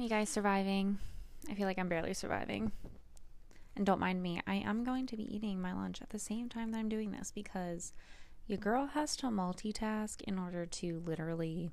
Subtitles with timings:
[0.00, 0.96] You guys surviving?
[1.50, 2.72] I feel like I'm barely surviving.
[3.76, 6.48] And don't mind me, I am going to be eating my lunch at the same
[6.48, 7.92] time that I'm doing this because
[8.46, 11.70] your girl has to multitask in order to literally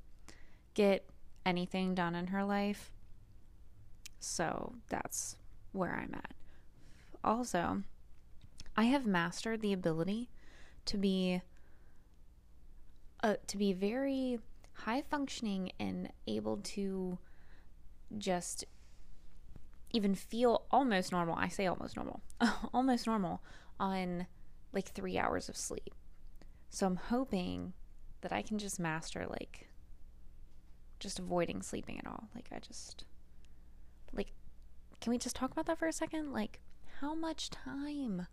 [0.73, 1.09] get
[1.45, 2.91] anything done in her life.
[4.19, 5.37] So that's
[5.71, 6.33] where I'm at.
[7.23, 7.83] Also,
[8.75, 10.29] I have mastered the ability
[10.83, 11.41] to be
[13.23, 14.39] uh, to be very
[14.73, 17.19] high functioning and able to
[18.17, 18.65] just
[19.91, 21.35] even feel almost normal.
[21.35, 22.21] I say almost normal,
[22.73, 23.41] almost normal
[23.79, 24.27] on
[24.73, 25.93] like three hours of sleep.
[26.69, 27.73] So I'm hoping
[28.21, 29.67] that I can just master like
[30.99, 32.27] just avoiding sleeping at all.
[32.35, 33.05] Like I just
[34.13, 34.33] like
[34.99, 36.33] can we just talk about that for a second?
[36.33, 36.59] Like
[36.99, 38.27] how much time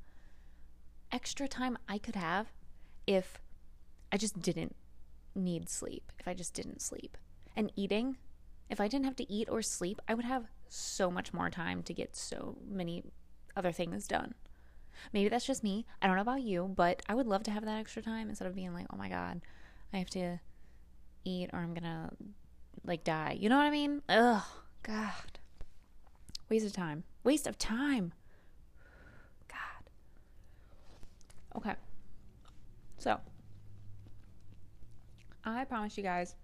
[1.12, 2.48] extra time I could have
[3.06, 3.41] if
[4.11, 4.75] I just didn't
[5.34, 7.16] need sleep, if I just didn't sleep.
[7.56, 8.16] And eating,
[8.75, 11.84] if I didn't have to eat or sleep, I would have so much more time
[11.84, 13.05] to get so many
[13.56, 14.34] other things done.
[15.12, 15.86] Maybe that's just me.
[16.03, 18.48] I don't know about you, but I would love to have that extra time instead
[18.48, 19.42] of being like, oh my God,
[19.92, 20.41] I have to
[21.25, 22.11] eat or I'm gonna
[22.84, 23.39] like die.
[23.39, 24.02] You know what I mean?
[24.08, 24.42] Ugh,
[24.83, 25.39] God.
[26.48, 27.05] Waste of time.
[27.22, 28.12] Waste of time.
[29.47, 29.89] God.
[31.58, 31.75] Okay.
[32.98, 33.20] So,
[35.45, 36.34] I promise you guys.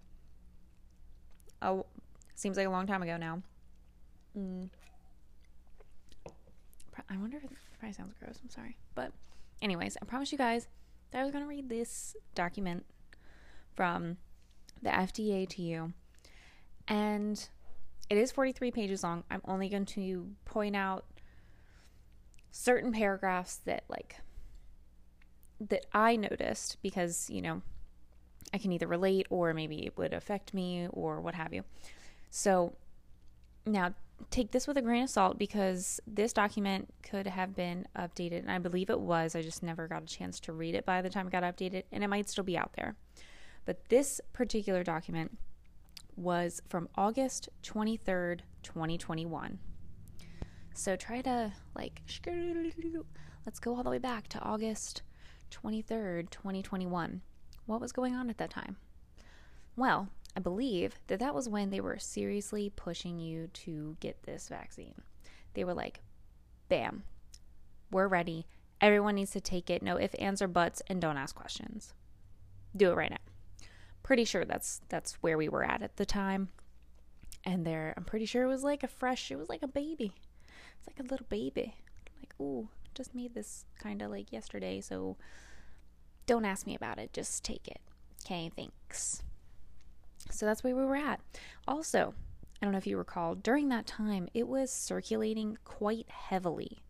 [1.61, 1.86] Oh,
[2.41, 3.42] seems like a long time ago now.
[4.36, 4.69] Mm.
[7.08, 8.38] I wonder if it probably sounds gross.
[8.42, 8.77] I'm sorry.
[8.94, 9.12] But,
[9.62, 10.68] anyways, I promise you guys
[11.11, 12.84] that I was going to read this document
[13.74, 14.16] from
[14.83, 15.92] the FDA to you.
[16.88, 17.48] And
[18.08, 19.24] it is 43 pages long.
[19.30, 21.05] I'm only going to point out
[22.50, 24.16] certain paragraphs that, like,
[25.61, 27.62] that I noticed because, you know,
[28.52, 31.64] I can either relate or maybe it would affect me or what have you.
[32.31, 32.75] So,
[33.67, 33.95] now
[34.31, 38.51] take this with a grain of salt because this document could have been updated, and
[38.51, 39.35] I believe it was.
[39.35, 41.85] I just never got a chance to read it by the time it got updated,
[41.92, 42.96] and it might still be out there.
[43.64, 45.39] But this particular document
[46.17, 49.58] was from August 23rd, 2021.
[50.74, 52.02] So try to like,
[53.47, 55.02] let's go all the way back to August
[55.51, 57.23] 23rd, 2021.
[57.67, 58.77] What was going on at that time?
[59.77, 64.48] Well, I believe that that was when they were seriously pushing you to get this
[64.48, 64.95] vaccine.
[65.55, 66.02] They were like,
[66.68, 67.02] bam,
[67.91, 68.46] we're ready.
[68.80, 69.83] Everyone needs to take it.
[69.83, 71.92] No ifs, ands, or buts, and don't ask questions.
[72.77, 73.17] Do it right now.
[74.02, 76.48] Pretty sure that's that's where we were at at the time.
[77.45, 79.30] And there, I'm pretty sure it was like a fresh.
[79.30, 80.14] It was like a baby.
[80.79, 81.74] It's like a little baby.
[82.18, 84.80] Like, ooh, just made this kind of like yesterday.
[84.80, 85.17] So
[86.27, 87.12] don't ask me about it.
[87.12, 87.80] Just take it.
[88.24, 89.23] Okay, thanks.
[90.29, 91.20] So that's where we were at.
[91.67, 92.14] Also,
[92.61, 96.83] I don't know if you recall, during that time, it was circulating quite heavily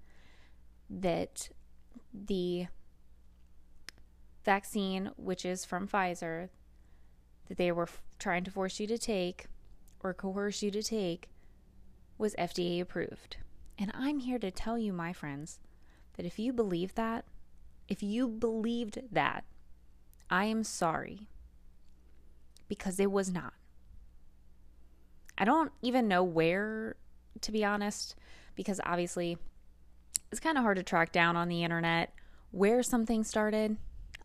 [0.89, 1.51] that
[2.13, 2.67] the
[4.45, 6.49] vaccine, which is from Pfizer,
[7.49, 9.47] that they were f- trying to force you to take
[10.03, 11.29] or coerce you to take,
[12.19, 13.37] was FDA approved.
[13.79, 15.61] And I'm here to tell you, my friends,
[16.17, 17.25] that if you believe that,
[17.89, 19.45] if you believed that,
[20.29, 21.29] I am sorry
[22.71, 23.53] because it was not.
[25.37, 26.97] I don't even know where,
[27.41, 28.15] to be honest,
[28.55, 29.37] because obviously
[30.31, 32.15] it's kind of hard to track down on the internet
[32.53, 33.77] where something started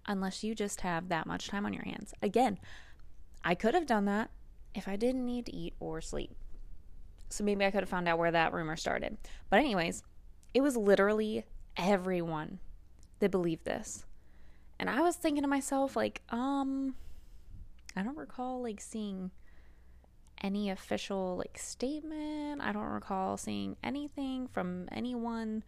[0.06, 2.14] unless you just have that much time on your hands.
[2.22, 2.60] Again,
[3.44, 4.30] I could have done that
[4.76, 6.36] if I didn't need to eat or sleep.
[7.30, 9.18] So maybe I could have found out where that rumor started.
[9.50, 10.04] But, anyways,
[10.54, 11.46] it was literally
[11.76, 12.60] everyone
[13.20, 14.06] that believed this.
[14.78, 16.96] And I was thinking to myself, like, um,
[17.96, 19.32] I don't recall like seeing
[20.42, 22.62] any official like statement.
[22.62, 25.64] I don't recall seeing anything from anyone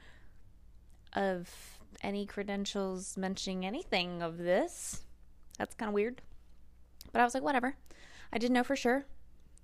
[1.14, 5.02] of any credentials mentioning anything of this.
[5.58, 6.22] That's kind of weird.
[7.12, 7.76] But I was like, whatever.
[8.32, 9.06] I didn't know for sure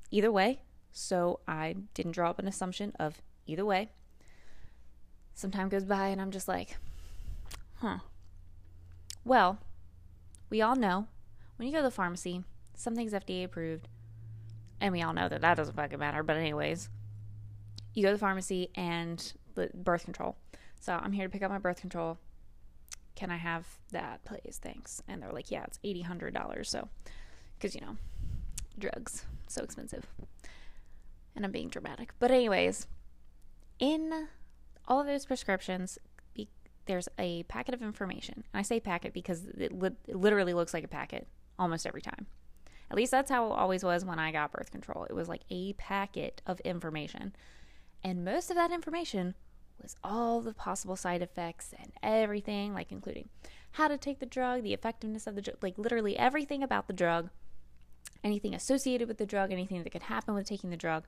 [0.10, 0.62] either way,
[0.92, 3.90] so I didn't draw up an assumption of either way.
[5.34, 6.78] Some time goes by and I'm just like,
[7.76, 7.98] huh.
[9.26, 9.60] Well,
[10.50, 11.08] we all know
[11.58, 12.44] when you go to the pharmacy,
[12.76, 13.88] something's FDA approved,
[14.80, 16.24] and we all know that that doesn't fucking matter.
[16.24, 16.90] But anyways,
[17.94, 20.36] you go to the pharmacy and the birth control.
[20.80, 22.18] So I'm here to pick up my birth control.
[23.16, 24.60] Can I have that, please?
[24.62, 25.02] Thanks.
[25.08, 26.70] And they're like, yeah, it's eighty hundred dollars.
[26.70, 26.90] So,
[27.58, 27.98] because you know,
[28.78, 30.06] drugs so expensive.
[31.36, 32.86] And I'm being dramatic, but anyways,
[33.80, 34.28] in
[34.88, 35.98] all of those prescriptions,
[36.86, 38.36] there's a packet of information.
[38.36, 41.28] And I say packet because it, li- it literally looks like a packet
[41.58, 42.28] almost every time.
[42.90, 45.06] At least that's how it always was when I got birth control.
[45.06, 47.34] It was like a packet of information.
[48.04, 49.36] And most of that information
[49.82, 53.30] was all the possible side effects and everything, like including
[53.72, 56.94] how to take the drug, the effectiveness of the drug, like literally everything about the
[56.94, 57.30] drug,
[58.24, 61.06] anything associated with the drug, anything that could happen with taking the drug.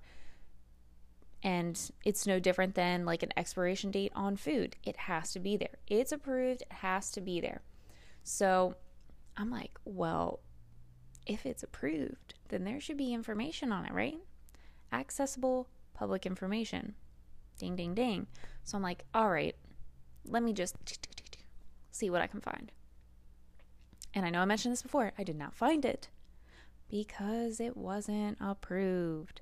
[1.44, 4.78] And it's no different than like an expiration date on food.
[4.84, 5.78] It has to be there.
[5.88, 7.62] It's approved, it has to be there.
[8.24, 8.76] So
[9.38, 10.40] I'm like, well,
[11.26, 14.18] if it's approved, then there should be information on it, right?
[14.92, 16.96] Accessible public information.
[17.58, 18.28] Ding, ding, ding.
[18.64, 19.56] So I'm like, all right,
[20.26, 20.76] let me just
[21.92, 22.72] see what I can find.
[24.14, 26.10] And I know I mentioned this before, I did not find it
[26.90, 29.42] because it wasn't approved.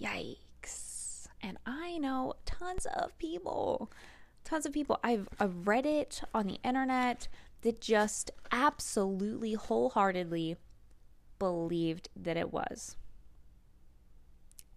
[0.00, 1.28] Yikes.
[1.40, 3.90] And I know tons of people,
[4.44, 4.98] tons of people.
[5.02, 7.28] I've, I've read it on the internet
[7.62, 10.56] that just absolutely wholeheartedly
[11.38, 12.96] believed that it was.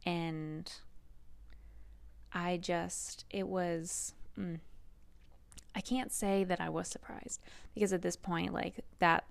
[0.05, 0.71] And
[2.33, 4.59] I just, it was, mm,
[5.75, 7.41] I can't say that I was surprised
[7.73, 9.25] because at this point, like that,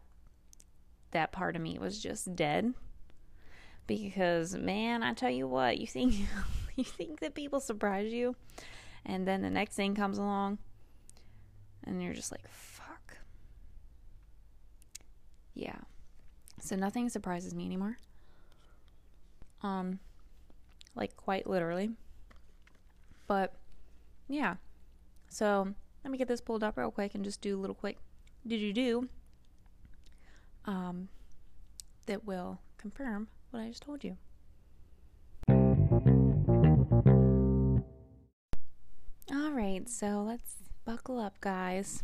[1.10, 2.74] that part of me was just dead.
[3.86, 6.14] Because man, I tell you what, you think,
[6.76, 8.36] you think that people surprise you,
[9.06, 10.58] and then the next thing comes along,
[11.84, 13.16] and you're just like, fuck.
[15.54, 15.78] Yeah.
[16.60, 17.98] So nothing surprises me anymore.
[19.62, 19.98] Um,
[20.94, 21.90] like quite literally.
[23.26, 23.54] But
[24.28, 24.56] yeah.
[25.28, 25.74] So
[26.04, 27.98] let me get this pulled up real quick and just do a little quick
[28.46, 29.08] did you do
[30.64, 31.08] um
[32.06, 34.16] that will confirm what I just told you.
[39.30, 40.56] All right, so let's
[40.86, 42.02] buckle up, guys.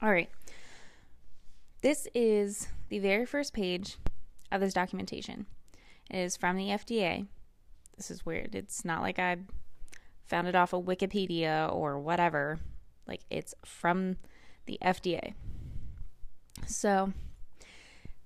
[0.00, 0.30] All right.
[1.82, 3.96] This is the very first page
[4.50, 5.46] of this documentation.
[6.10, 7.26] It is from the FDA.
[7.96, 8.54] This is weird.
[8.54, 9.36] It's not like I
[10.26, 12.58] found it off of Wikipedia or whatever.
[13.06, 14.16] Like it's from
[14.66, 15.34] the FDA.
[16.66, 17.12] So,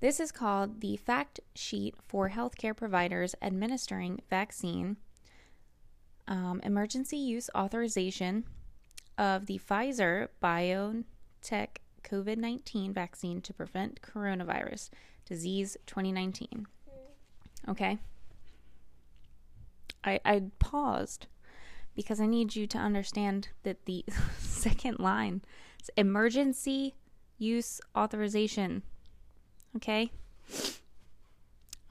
[0.01, 4.97] this is called the fact sheet for healthcare providers administering vaccine
[6.27, 8.45] um, emergency use authorization
[9.19, 14.91] of the Pfizer BioNTech COVID 19 vaccine to prevent coronavirus
[15.27, 16.67] disease 2019.
[17.69, 17.99] Okay.
[20.05, 21.27] I, I paused
[21.95, 24.05] because I need you to understand that the
[24.39, 25.43] second line
[25.81, 26.95] is emergency
[27.39, 28.83] use authorization.
[29.77, 30.11] Okay?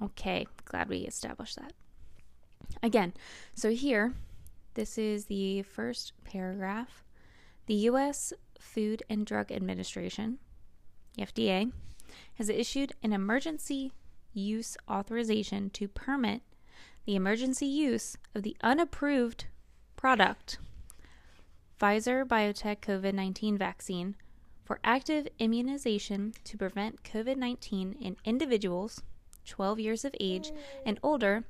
[0.02, 1.74] Okay, glad we established that.
[2.81, 3.13] Again,
[3.54, 4.13] so here,
[4.74, 7.04] this is the first paragraph.
[7.68, 8.34] The U.S.
[8.62, 10.40] Food and Drug Administration,
[11.18, 11.72] FDA,
[12.36, 13.92] has issued an emergency
[14.34, 16.42] use authorization to permit
[17.06, 19.46] the emergency use of the unapproved
[19.96, 20.60] product
[21.81, 24.16] Pfizer BioNTech COVID 19 vaccine
[24.63, 29.02] for active immunization to prevent COVID 19 in individuals
[29.46, 30.52] 12 years of age
[30.86, 31.44] and older,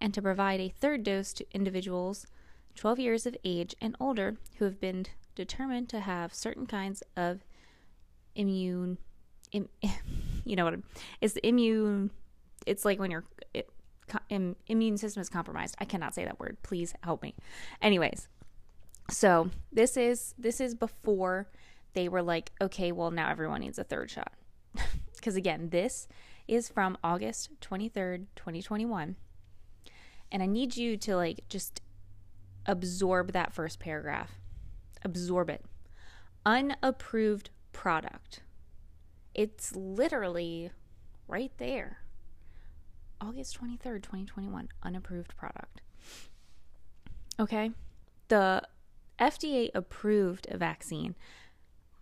[0.00, 2.26] and to provide a third dose to individuals
[2.74, 7.44] 12 years of age and older who have been determined to have certain kinds of
[8.34, 8.98] immune,
[9.52, 9.68] Im,
[10.44, 10.74] you know what?
[11.20, 12.10] It's the immune.
[12.66, 13.70] It's like when your it,
[14.68, 15.76] immune system is compromised.
[15.78, 16.56] I cannot say that word.
[16.64, 17.34] Please help me.
[17.80, 18.28] Anyways,
[19.10, 21.48] so this is this is before
[21.94, 24.32] they were like, okay, well now everyone needs a third shot.
[25.16, 26.06] Because again, this
[26.46, 29.16] is from August 23rd, 2021.
[30.30, 31.80] And I need you to like just
[32.64, 34.30] absorb that first paragraph.
[35.06, 35.64] Absorb it.
[36.44, 38.40] Unapproved product.
[39.36, 40.72] It's literally
[41.28, 41.98] right there.
[43.20, 45.80] August 23rd, 2021, unapproved product.
[47.38, 47.70] Okay?
[48.26, 48.62] The
[49.20, 51.14] FDA approved a vaccine.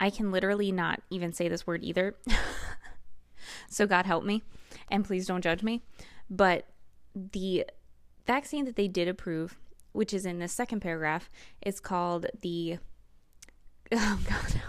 [0.01, 2.17] I can literally not even say this word either.
[3.69, 4.43] so God help me
[4.91, 5.83] and please don't judge me.
[6.31, 6.69] But
[7.15, 7.67] the
[8.27, 9.59] vaccine that they did approve,
[9.93, 11.29] which is in the second paragraph,
[11.61, 12.79] is called the
[13.93, 14.63] oh god.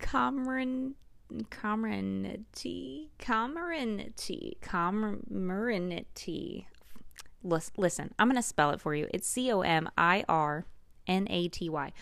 [0.00, 0.94] Comrin
[1.32, 6.66] Comirnaty, Comirnaty, Comirnaty.
[7.42, 9.08] Listen, I'm going to spell it for you.
[9.12, 10.66] It's C O M I R
[11.06, 11.92] N A T Y.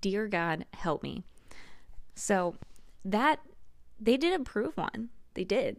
[0.00, 1.22] Dear God, help me.
[2.14, 2.56] So
[3.04, 3.40] that
[4.00, 5.10] they did approve one.
[5.34, 5.76] They did.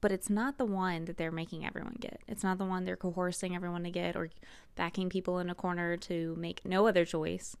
[0.00, 2.20] But it's not the one that they're making everyone get.
[2.28, 4.30] It's not the one they're coercing everyone to get or
[4.76, 7.56] backing people in a corner to make no other choice.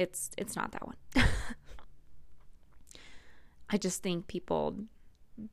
[0.00, 0.96] It's it's not that one.
[3.68, 4.74] I just think people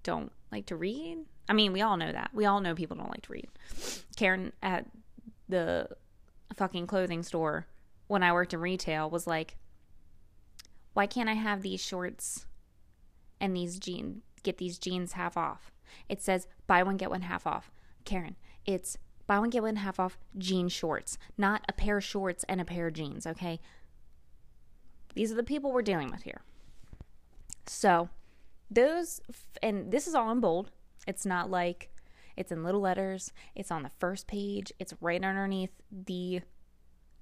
[0.03, 1.17] don't like to read.
[1.49, 2.29] I mean, we all know that.
[2.33, 3.49] We all know people don't like to read.
[4.15, 4.85] Karen at
[5.49, 5.89] the
[6.55, 7.67] fucking clothing store
[8.07, 9.57] when I worked in retail was like,
[10.93, 12.45] why can't I have these shorts
[13.41, 15.73] and these jeans, get these jeans half off?
[16.07, 17.69] It says buy one, get one half off.
[18.05, 22.45] Karen, it's buy one, get one half off jean shorts, not a pair of shorts
[22.47, 23.59] and a pair of jeans, okay?
[25.17, 26.41] These are the people we're dealing with here.
[27.65, 28.09] So,
[28.69, 29.19] those,
[29.63, 30.69] and this is all in bold.
[31.07, 31.89] It's not like
[32.35, 36.41] it's in little letters, it's on the first page, it's right underneath the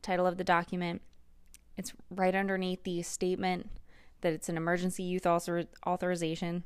[0.02, 1.04] title of the document,
[1.78, 3.70] it's right underneath the statement
[4.20, 6.66] that it's an emergency youth author- authorization.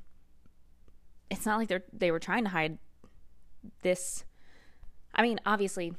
[1.30, 2.80] It's not like they're they were trying to hide
[3.84, 4.26] this.
[5.14, 5.94] I mean, obviously,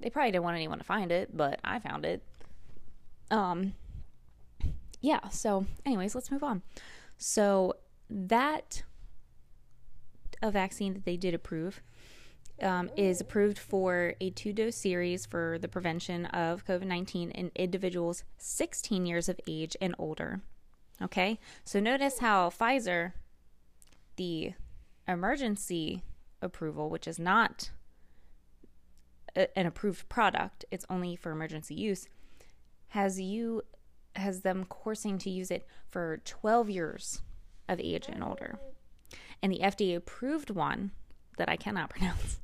[0.00, 2.22] they probably didn't want anyone to find it, but I found it.
[3.30, 3.72] Um,
[5.00, 5.28] yeah.
[5.28, 6.62] So, anyways, let's move on.
[7.16, 7.74] So
[8.08, 8.82] that
[10.42, 11.82] a vaccine that they did approve
[12.62, 17.50] um, is approved for a two dose series for the prevention of COVID 19 in
[17.54, 20.40] individuals 16 years of age and older.
[21.02, 23.12] Okay, so notice how Pfizer,
[24.16, 24.52] the
[25.08, 26.02] emergency
[26.42, 27.70] approval, which is not
[29.34, 32.06] a, an approved product, it's only for emergency use,
[32.88, 33.62] has you
[34.20, 37.22] has them coursing to use it for 12 years
[37.68, 38.58] of age and older.
[39.42, 40.92] And the FDA approved one
[41.38, 42.40] that I cannot pronounce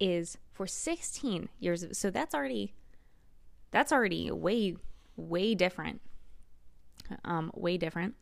[0.00, 1.84] is for 16 years.
[1.96, 2.74] So that's already
[3.70, 4.76] that's already way
[5.16, 6.00] way different.
[7.24, 8.14] Um, way different.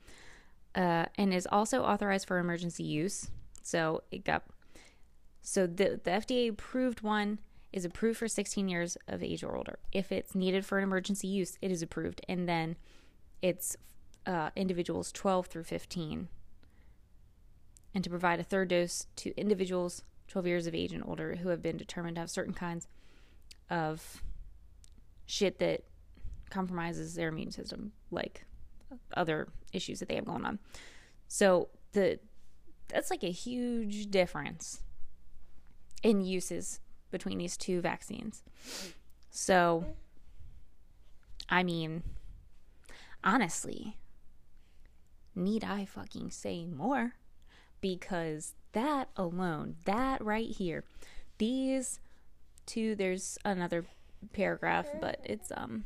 [0.74, 3.30] Uh, and is also authorized for emergency use.
[3.62, 4.44] So it got
[5.42, 7.38] so the the FDA approved one
[7.72, 9.78] is approved for 16 years of age or older.
[9.92, 12.76] If it's needed for an emergency use, it is approved, and then
[13.42, 13.76] it's
[14.26, 16.28] uh, individuals 12 through 15,
[17.94, 21.48] and to provide a third dose to individuals 12 years of age and older who
[21.48, 22.86] have been determined to have certain kinds
[23.68, 24.22] of
[25.26, 25.82] shit that
[26.50, 28.44] compromises their immune system, like
[29.14, 30.58] other issues that they have going on.
[31.28, 32.18] So the
[32.88, 34.82] that's like a huge difference
[36.02, 38.42] in uses between these two vaccines.
[39.30, 39.84] So
[41.48, 42.02] I mean
[43.22, 43.98] honestly,
[45.34, 47.14] need I fucking say more?
[47.80, 50.84] Because that alone, that right here,
[51.38, 52.00] these
[52.66, 53.84] two, there's another
[54.32, 55.84] paragraph, but it's, um,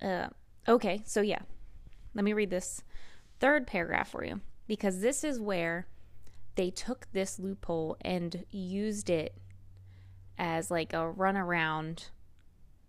[0.00, 0.28] uh,
[0.68, 1.40] okay, so yeah,
[2.14, 2.82] let me read this
[3.40, 5.86] third paragraph for you because this is where
[6.56, 9.34] they took this loophole and used it
[10.38, 12.08] as like a runaround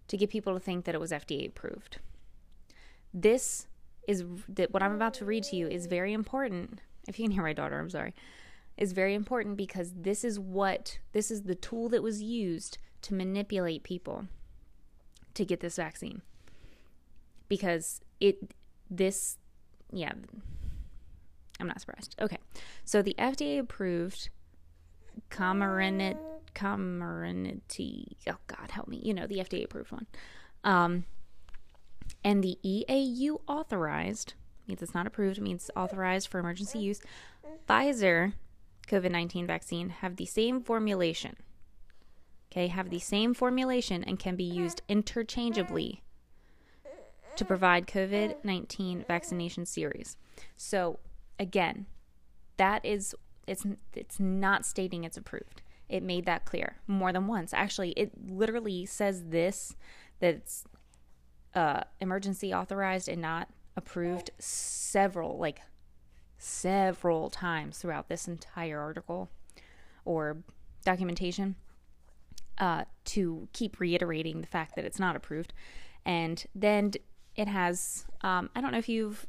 [0.07, 2.00] to get people to think that it was FDA approved.
[3.13, 3.67] This
[4.07, 6.81] is that what I'm about to read to you is very important.
[7.07, 8.13] If you can hear my daughter, I'm sorry.
[8.77, 13.13] Is very important because this is what this is the tool that was used to
[13.13, 14.27] manipulate people
[15.33, 16.21] to get this vaccine.
[17.50, 18.53] Because it
[18.89, 19.38] this
[19.91, 20.13] yeah,
[21.59, 22.15] I'm not surprised.
[22.21, 22.37] Okay.
[22.85, 24.29] So the FDA approved
[25.29, 26.17] Comirnaty
[26.53, 28.99] Comirnaty oh god help me.
[29.03, 30.07] You know, the FDA approved one.
[30.63, 31.05] Um
[32.23, 34.33] and the EAU authorized
[34.67, 37.01] means it's not approved, means authorized for emergency use.
[37.67, 38.33] Pfizer
[38.87, 41.35] COVID 19 vaccine have the same formulation.
[42.51, 46.01] Okay, have the same formulation and can be used interchangeably
[47.35, 50.17] to provide COVID 19 vaccination series.
[50.55, 50.99] So,
[51.39, 51.86] again,
[52.58, 53.15] that is
[53.48, 55.62] it's it's not stating it's approved.
[55.89, 57.53] It made that clear more than once.
[57.53, 59.75] Actually, it literally says this
[60.20, 60.65] that it's
[61.53, 65.62] uh, emergency authorized and not approved several, like
[66.38, 69.29] several times throughout this entire article
[70.06, 70.38] or
[70.84, 71.56] documentation
[72.58, 75.53] uh, to keep reiterating the fact that it's not approved.
[76.06, 76.91] And then
[77.36, 79.25] it has, um, I don't know if you've,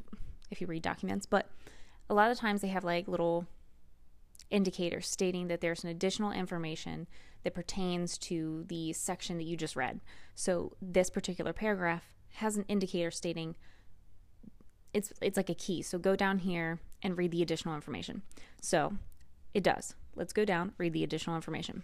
[0.51, 1.49] if you read documents, but
[2.09, 3.47] a lot of times they have like little
[4.51, 7.07] indicators stating that there's an additional information
[7.45, 10.01] that pertains to the section that you just read.
[10.35, 13.57] So this particular paragraph has an indicator stating
[14.95, 15.83] it's it's like a key.
[15.83, 18.23] So go down here and read the additional information.
[18.61, 18.95] So
[19.55, 19.95] it does.
[20.15, 21.83] Let's go down, read the additional information.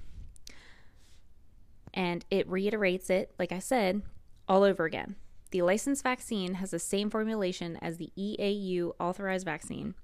[1.92, 4.02] And it reiterates it, like I said,
[4.48, 5.16] all over again.
[5.52, 9.94] The licensed vaccine has the same formulation as the EAU authorized vaccine,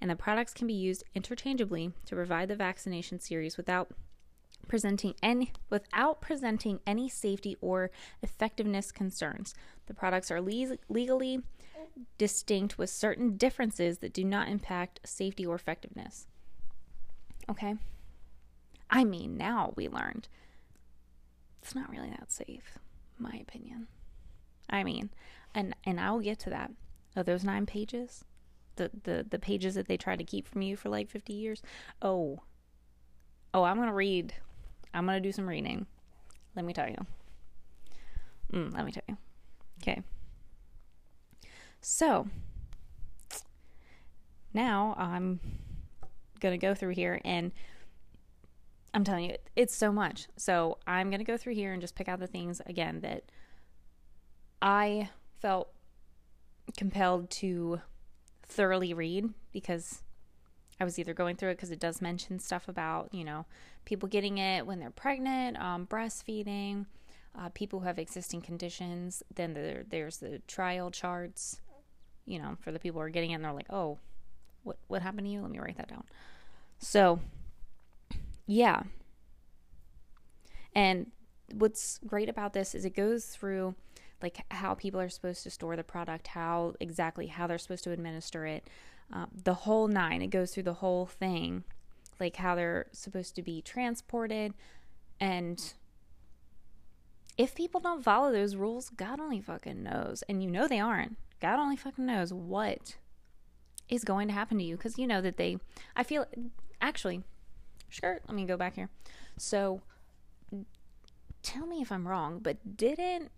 [0.00, 3.92] and the products can be used interchangeably to provide the vaccination series without
[4.68, 7.90] presenting any without presenting any safety or
[8.22, 9.54] effectiveness concerns.
[9.86, 11.42] The products are le- legally
[12.18, 16.26] distinct with certain differences that do not impact safety or effectiveness.
[17.48, 17.76] Okay?
[18.90, 20.28] I mean, now we learned
[21.62, 22.78] it's not really that safe,
[23.18, 23.88] my opinion.
[24.70, 25.10] I mean,
[25.54, 26.70] and and I'll get to that.
[27.16, 28.24] Oh, those nine pages,
[28.76, 31.62] the the the pages that they try to keep from you for like fifty years.
[32.02, 32.40] Oh,
[33.52, 34.34] oh, I'm gonna read.
[34.94, 35.86] I'm gonna do some reading.
[36.54, 37.06] Let me tell you.
[38.52, 39.16] Mm, let me tell you.
[39.82, 40.02] Okay.
[41.80, 42.28] So
[44.54, 45.40] now I'm
[46.40, 47.52] gonna go through here and
[48.96, 50.26] I'm telling you, it's so much.
[50.38, 53.24] So I'm going to go through here and just pick out the things again that
[54.62, 55.10] I
[55.42, 55.68] felt
[56.78, 57.82] compelled to
[58.48, 60.02] thoroughly read because
[60.80, 63.46] I was either going through it because it does mention stuff about, you know,
[63.84, 66.86] people getting it when they're pregnant, um, breastfeeding,
[67.38, 69.22] uh, people who have existing conditions.
[69.34, 71.60] Then there, there's the trial charts,
[72.26, 73.98] you know, for the people who are getting it and they're like, oh,
[74.64, 75.40] what, what happened to you?
[75.40, 76.04] Let me write that down.
[76.78, 77.20] So
[78.46, 78.82] yeah.
[80.74, 81.10] And
[81.54, 83.74] what's great about this is it goes through
[84.22, 87.92] like how people are supposed to store the product, how exactly how they're supposed to
[87.92, 88.66] administer it,
[89.12, 90.22] uh, the whole nine.
[90.22, 91.64] It goes through the whole thing,
[92.18, 94.54] like how they're supposed to be transported,
[95.20, 95.74] and
[97.36, 101.16] if people don't follow those rules, God only fucking knows, and you know they aren't.
[101.40, 102.96] God only fucking knows what
[103.88, 105.58] is going to happen to you because you know that they.
[105.94, 106.26] I feel
[106.80, 107.22] actually
[107.90, 108.22] skirt.
[108.26, 108.88] Let me go back here.
[109.36, 109.82] So
[111.42, 113.30] tell me if I'm wrong, but didn't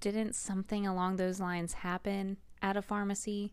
[0.00, 3.52] didn't something along those lines happen at a pharmacy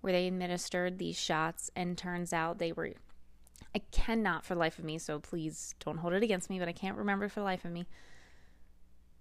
[0.00, 2.90] where they administered these shots and turns out they were
[3.74, 6.66] I cannot for the life of me, so please don't hold it against me, but
[6.66, 7.86] I can't remember for the life of me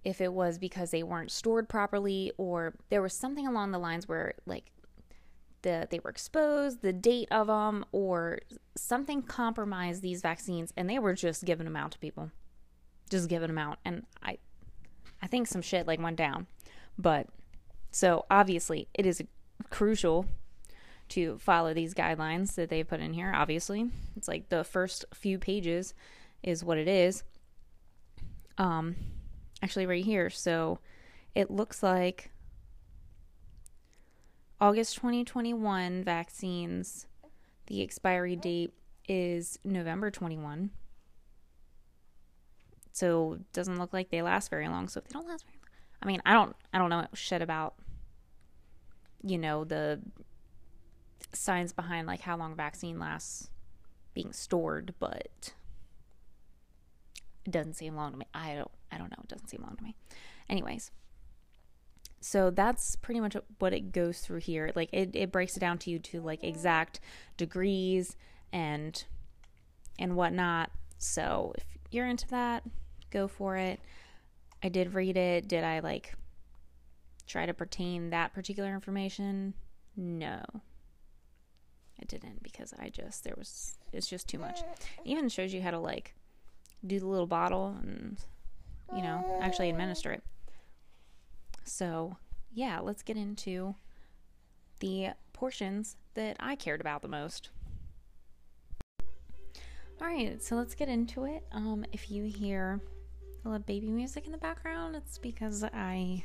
[0.03, 4.07] if it was because they weren't stored properly or there was something along the lines
[4.07, 4.71] where like
[5.61, 8.39] the they were exposed, the date of them, or
[8.75, 12.31] something compromised these vaccines, and they were just giving them out to people,
[13.09, 13.77] just giving them out.
[13.83, 14.37] And I,
[15.21, 16.47] I think some shit like went down,
[16.97, 17.27] but
[17.91, 19.21] so obviously it is
[19.69, 20.25] crucial
[21.09, 23.33] to follow these guidelines that they put in here.
[23.35, 25.93] Obviously, it's like the first few pages
[26.43, 27.23] is what it is.
[28.57, 28.95] Um,
[29.61, 30.79] actually, right here, so
[31.35, 32.31] it looks like
[34.61, 37.07] August 2021 vaccines,
[37.67, 38.73] the expiry date
[39.07, 40.69] is November 21.
[42.99, 44.89] So it doesn't look like they last very long.
[44.89, 45.69] So if they don't last very long,
[46.01, 47.75] I mean, I don't I don't know shit about
[49.23, 49.99] you know, the
[51.33, 53.49] science behind like how long vaccine lasts
[54.13, 55.53] being stored, but
[57.45, 58.25] it doesn't seem long to me.
[58.33, 59.95] I don't I don't know, it doesn't seem long to me.
[60.49, 60.91] Anyways,
[62.21, 64.71] so that's pretty much what it goes through here.
[64.75, 66.99] Like it, it breaks it down to you to like exact
[67.37, 68.15] degrees
[68.51, 69.03] and
[69.97, 70.71] and whatnot.
[70.97, 72.63] So if you're into that,
[73.09, 73.79] go for it.
[74.63, 75.47] I did read it.
[75.47, 76.13] Did I like
[77.27, 79.53] try to pertain that particular information?
[79.95, 80.41] No.
[82.01, 84.59] I didn't because I just there was it's just too much.
[84.59, 86.15] It even shows you how to like
[86.85, 88.17] do the little bottle and
[88.95, 90.23] you know, actually administer it.
[91.63, 92.17] So,
[92.51, 93.75] yeah, let's get into
[94.79, 97.49] the portions that I cared about the most.
[100.01, 101.43] All right, so let's get into it.
[101.51, 102.79] Um, if you hear
[103.45, 106.23] a little baby music in the background, it's because I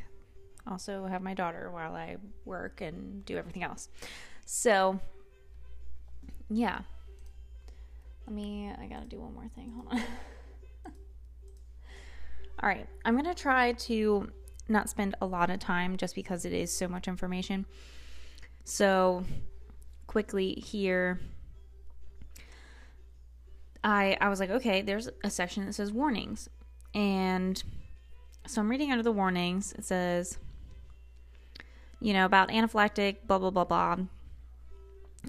[0.66, 3.88] also have my daughter while I work and do everything else.
[4.46, 4.98] So,
[6.50, 6.81] yeah.
[8.27, 9.72] Let me, I gotta do one more thing.
[9.74, 10.03] Hold on.
[12.62, 14.31] All right, I'm gonna try to
[14.68, 17.66] not spend a lot of time just because it is so much information.
[18.64, 19.24] So,
[20.07, 21.20] quickly here,
[23.83, 26.48] I I was like, okay, there's a section that says warnings,
[26.94, 27.62] and
[28.46, 29.72] so I'm reading under the warnings.
[29.72, 30.38] It says,
[32.00, 33.96] you know, about anaphylactic, blah blah blah blah,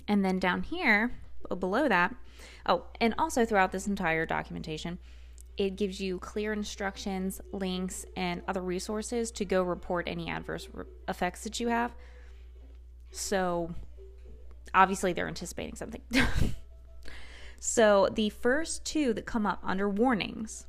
[0.08, 1.12] and then down here
[1.60, 2.15] below that,
[2.65, 4.99] oh, and also throughout this entire documentation
[5.58, 10.86] it gives you clear instructions, links, and other resources to go report any adverse re-
[11.08, 11.93] effects that you have.
[13.12, 13.73] So,
[14.73, 16.01] obviously, they're anticipating something.
[17.60, 20.65] so, the first two that come up under warnings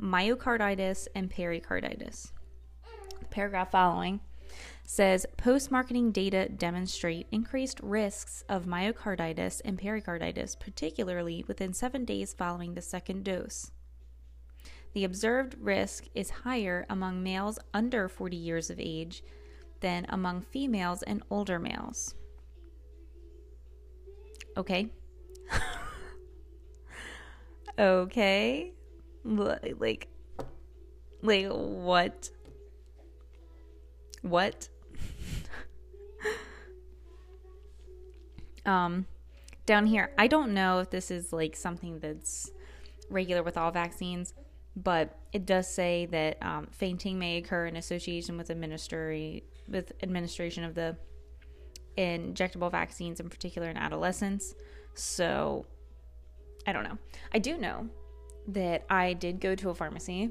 [0.00, 2.32] myocarditis and pericarditis.
[3.20, 4.20] The paragraph following
[4.84, 12.32] says post marketing data demonstrate increased risks of myocarditis and pericarditis, particularly within seven days
[12.32, 13.72] following the second dose.
[14.94, 19.22] The observed risk is higher among males under 40 years of age
[19.80, 22.14] than among females and older males.
[24.56, 24.88] Okay.
[27.78, 28.72] okay.
[29.26, 30.08] Like,
[31.22, 32.30] like, what?
[34.22, 34.68] What?
[38.66, 39.06] um,
[39.66, 42.50] down here, I don't know if this is like something that's
[43.10, 44.34] regular with all vaccines,
[44.76, 50.62] but it does say that um, fainting may occur in association with administering with administration
[50.62, 50.96] of the
[51.98, 54.54] injectable vaccines, in particular in adolescents.
[54.94, 55.66] So,
[56.66, 56.98] I don't know.
[57.32, 57.88] I do know
[58.48, 60.30] that I did go to a pharmacy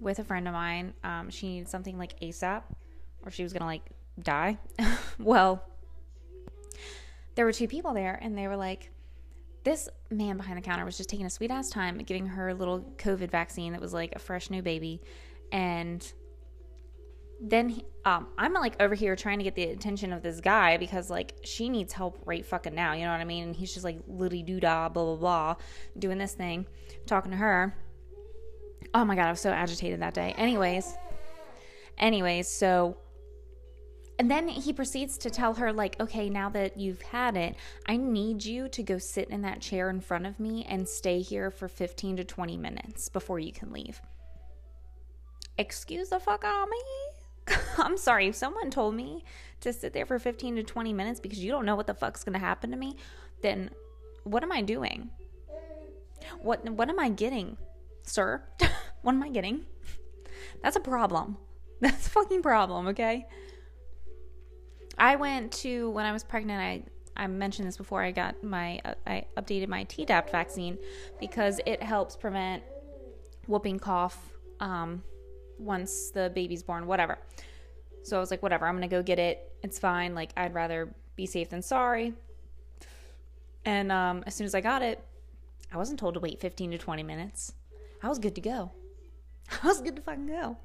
[0.00, 0.94] with a friend of mine.
[1.04, 2.62] Um, she needed something like ASAP,
[3.22, 3.82] or she was gonna like
[4.22, 4.58] die.
[5.18, 5.62] well,
[7.34, 8.90] there were two people there, and they were like,
[9.64, 12.80] this man behind the counter was just taking a sweet ass time giving her little
[12.96, 15.02] COVID vaccine that was like a fresh new baby.
[15.52, 16.10] And
[17.40, 20.76] then he, um, I'm like over here trying to get the attention of this guy
[20.76, 22.92] because like she needs help right fucking now.
[22.92, 23.44] You know what I mean?
[23.44, 25.54] And he's just like litty doo dah, blah, blah, blah,
[25.98, 26.66] doing this thing,
[27.06, 27.74] talking to her.
[28.94, 30.34] Oh my God, I was so agitated that day.
[30.36, 30.94] Anyways,
[31.98, 32.96] anyways, so
[34.20, 37.96] and then he proceeds to tell her, like, okay, now that you've had it, I
[37.96, 41.50] need you to go sit in that chair in front of me and stay here
[41.50, 44.02] for 15 to 20 minutes before you can leave.
[45.56, 46.82] Excuse the fuck of me?
[47.78, 49.24] I'm sorry, if someone told me
[49.60, 52.24] to sit there for 15 to 20 minutes because you don't know what the fuck's
[52.24, 52.96] gonna happen to me,
[53.42, 53.70] then
[54.24, 55.10] what am I doing?
[56.42, 57.56] What what am I getting,
[58.04, 58.42] sir?
[59.02, 59.64] what am I getting?
[60.62, 61.36] That's a problem.
[61.80, 63.26] That's a fucking problem, okay?
[64.98, 66.60] I went to when I was pregnant.
[66.60, 68.02] I I mentioned this before.
[68.02, 70.78] I got my uh, I updated my Tdap vaccine
[71.18, 72.62] because it helps prevent
[73.46, 74.18] whooping cough
[74.60, 75.02] um,
[75.60, 76.86] once the baby's born.
[76.86, 77.18] Whatever.
[78.02, 78.66] So I was like, whatever.
[78.66, 79.52] I'm gonna go get it.
[79.62, 80.14] It's fine.
[80.14, 82.14] Like I'd rather be safe than sorry.
[83.64, 85.04] And um, as soon as I got it,
[85.72, 87.52] I wasn't told to wait 15 to 20 minutes.
[88.02, 88.72] I was good to go.
[89.62, 90.56] I was good to fucking go.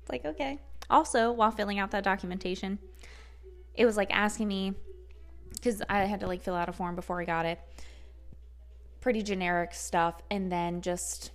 [0.00, 0.58] It's like okay.
[0.88, 2.78] Also, while filling out that documentation,
[3.74, 4.74] it was like asking me
[5.54, 7.60] because I had to like fill out a form before I got it.
[9.00, 10.20] Pretty generic stuff.
[10.30, 11.30] And then just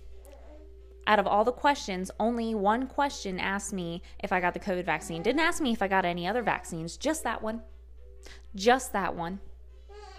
[1.06, 4.84] out of all the questions, only one question asked me if I got the COVID
[4.84, 5.22] vaccine.
[5.22, 7.62] Didn't ask me if I got any other vaccines, just that one.
[8.54, 9.40] Just that one.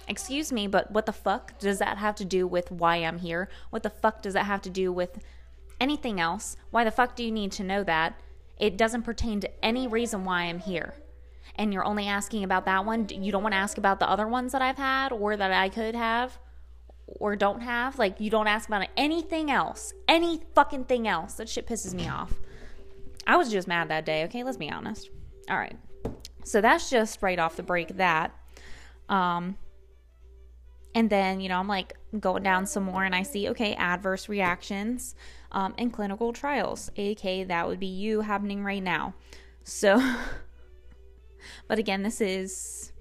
[0.08, 3.50] Excuse me, but what the fuck does that have to do with why I'm here?
[3.69, 5.19] What the fuck does that have to do with
[5.82, 6.56] anything else?
[6.71, 8.19] Why the fuck do you need to know that?
[8.58, 10.93] It doesn't pertain to any reason why I'm here
[11.58, 14.28] and you're only asking about that one, you don't want to ask about the other
[14.28, 16.38] ones that I've had or that I could have
[17.08, 17.98] or don't have.
[17.98, 21.34] Like, you don't ask about anything else, any fucking thing else.
[21.36, 22.34] That shit pisses me off.
[23.26, 24.43] I was just mad that day, okay?
[24.43, 25.10] Let's be honest.
[25.50, 25.78] All right.
[26.43, 28.34] So that's just right off the break that.
[29.10, 29.58] Um,
[30.96, 34.30] and then, you know, I'm like going down some more and I see, okay, adverse
[34.30, 35.15] reactions
[35.52, 36.89] um, in clinical trials.
[36.98, 39.13] AK, that would be you happening right now.
[39.63, 40.02] So
[41.67, 42.91] But again, this is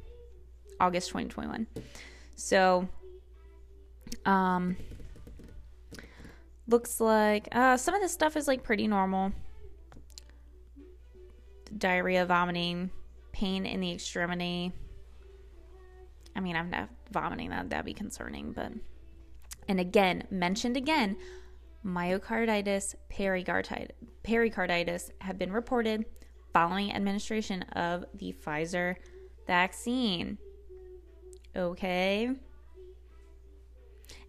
[0.80, 1.66] August 2021.
[2.34, 2.88] So,
[4.24, 4.76] um,
[6.68, 9.32] looks like uh, some of this stuff is like pretty normal
[11.76, 12.90] diarrhea, vomiting,
[13.32, 14.72] pain in the extremity.
[16.34, 18.72] I mean, I'm not vomiting, that, that'd be concerning, but.
[19.68, 21.16] And again, mentioned again,
[21.84, 23.90] myocarditis, pericarditis,
[24.22, 26.04] pericarditis have been reported
[26.52, 28.94] following administration of the Pfizer
[29.46, 30.38] vaccine.
[31.56, 32.30] Okay.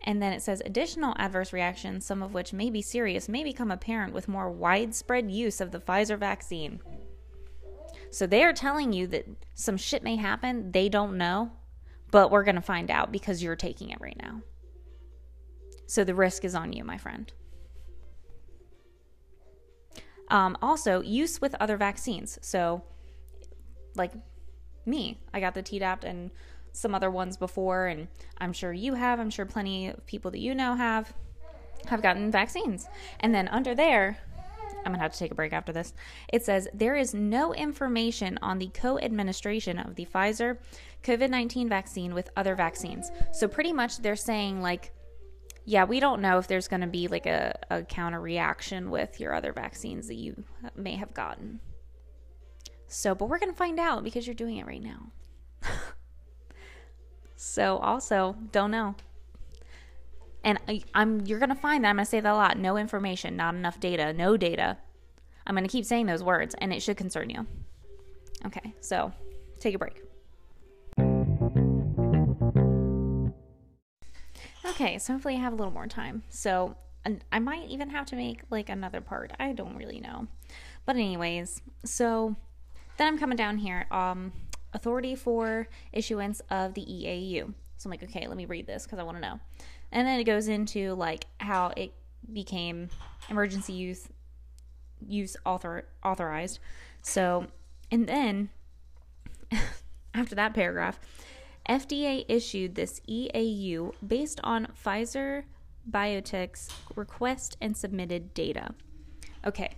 [0.07, 3.69] And then it says additional adverse reactions, some of which may be serious, may become
[3.69, 6.79] apparent with more widespread use of the Pfizer vaccine.
[8.09, 10.71] So they are telling you that some shit may happen.
[10.71, 11.51] They don't know,
[12.09, 14.41] but we're going to find out because you're taking it right now.
[15.87, 17.29] So the risk is on you, my friend.
[20.29, 22.39] Um, also, use with other vaccines.
[22.41, 22.81] So,
[23.95, 24.13] like
[24.85, 26.31] me, I got the Tdap and
[26.77, 29.19] some other ones before, and I'm sure you have.
[29.19, 31.13] I'm sure plenty of people that you know have
[31.87, 32.87] have gotten vaccines.
[33.19, 34.17] And then under there,
[34.85, 35.93] I'm gonna have to take a break after this.
[36.31, 40.57] It says there is no information on the co administration of the Pfizer
[41.03, 43.11] COVID 19 vaccine with other vaccines.
[43.31, 44.91] So, pretty much they're saying, like,
[45.65, 49.19] yeah, we don't know if there's going to be like a, a counter reaction with
[49.19, 50.43] your other vaccines that you
[50.75, 51.59] may have gotten.
[52.87, 55.11] So, but we're going to find out because you're doing it right now.
[57.37, 58.95] so, also, don't know.
[60.43, 62.57] And I, am you're to find that I'm to say that a lot.
[62.57, 64.77] No information, not enough data, no data.
[65.45, 67.45] I'm to keep saying those words and it should concern you.
[68.45, 69.13] Okay, so
[69.59, 70.01] take a break.
[74.65, 76.23] Okay, so hopefully I have a little more time.
[76.29, 76.75] So
[77.31, 79.31] I might even have to make like another part.
[79.39, 80.27] I don't really know.
[80.85, 82.35] But anyways, so
[82.97, 83.85] then I'm coming down here.
[83.91, 84.33] Um,
[84.73, 87.53] authority for issuance of the EAU.
[87.77, 89.39] So I'm like, okay, let me read this because I want to know.
[89.91, 91.93] And then it goes into like how it
[92.31, 92.89] became
[93.29, 94.07] emergency use
[95.07, 96.59] use author authorized.
[97.01, 97.47] So
[97.91, 98.49] and then
[100.13, 100.99] after that paragraph,
[101.69, 105.43] FDA issued this EAU based on Pfizer
[105.89, 108.73] BioNTech's request and submitted data.
[109.45, 109.75] Okay.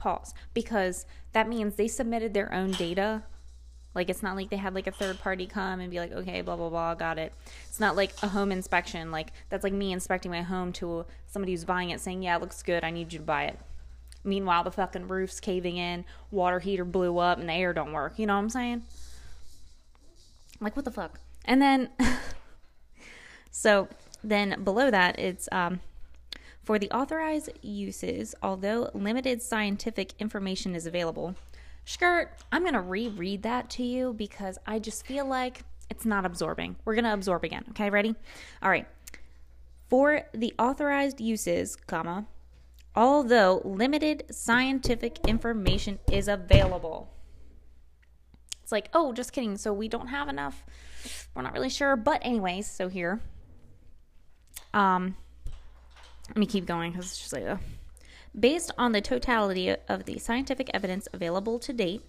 [0.00, 0.32] Pause.
[0.54, 3.22] Because that means they submitted their own data.
[3.94, 6.40] Like it's not like they had like a third party come and be like, okay,
[6.40, 7.34] blah blah blah, got it.
[7.68, 9.10] It's not like a home inspection.
[9.10, 12.40] Like that's like me inspecting my home to somebody who's buying it saying, yeah, it
[12.40, 12.82] looks good.
[12.82, 13.58] I need you to buy it.
[14.24, 18.18] Meanwhile, the fucking roof's caving in, water heater blew up, and the air don't work.
[18.18, 18.82] You know what I'm saying?
[20.60, 21.20] Like what the fuck?
[21.44, 21.90] And then,
[23.50, 23.88] so
[24.24, 25.80] then below that, it's um,
[26.62, 31.34] for the authorized uses, although limited scientific information is available.
[31.84, 36.24] Skirt, I'm going to reread that to you because I just feel like it's not
[36.24, 36.76] absorbing.
[36.84, 37.64] We're going to absorb again.
[37.70, 38.14] Okay, ready?
[38.62, 38.86] All right.
[39.88, 42.26] For the authorized uses, comma,
[42.94, 47.10] although limited scientific information is available.
[48.62, 49.56] It's like, oh, just kidding.
[49.56, 50.64] So we don't have enough.
[51.34, 51.96] We're not really sure.
[51.96, 53.20] But, anyways, so here
[54.72, 55.16] um,
[56.30, 57.56] let me keep going because it's just like, uh,
[58.38, 62.02] based on the totality of the scientific evidence available to date,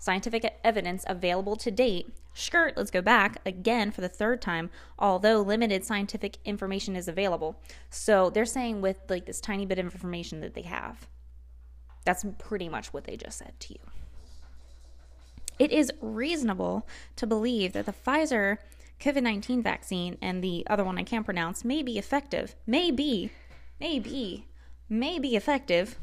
[0.00, 5.40] scientific evidence available to date, skirt, let's go back again for the third time, although
[5.40, 7.60] limited scientific information is available.
[7.90, 11.06] So they're saying with like this tiny bit of information that they have.
[12.04, 13.80] That's pretty much what they just said to you.
[15.60, 18.56] It is reasonable to believe that the Pfizer
[18.98, 23.30] COVID 19 vaccine and the other one I can't pronounce may be effective, may be,
[23.80, 24.46] may be,
[24.88, 25.96] may be effective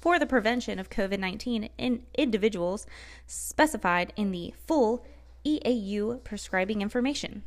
[0.00, 2.86] for the prevention of COVID 19 in individuals
[3.26, 5.06] specified in the full
[5.46, 7.42] EAU prescribing information.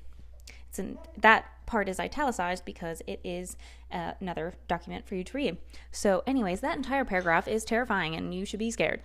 [0.69, 3.57] It's in, that part is italicized because it is
[3.91, 5.57] uh, another document for you to read.
[5.91, 9.01] So, anyways, that entire paragraph is terrifying and you should be scared.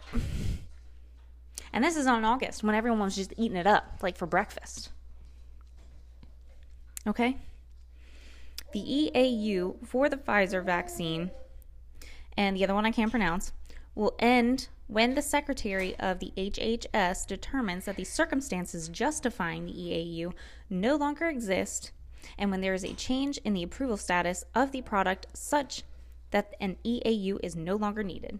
[1.72, 4.90] and this is on August when everyone was just eating it up, like for breakfast.
[7.07, 7.37] Okay?
[8.72, 11.30] The EAU for the Pfizer vaccine
[12.37, 13.52] and the other one I can't pronounce
[13.94, 20.32] will end when the Secretary of the HHS determines that the circumstances justifying the EAU
[20.70, 21.92] no longer exist
[22.38, 25.82] and when there is a change in the approval status of the product such
[26.30, 28.38] that an EAU is no longer needed.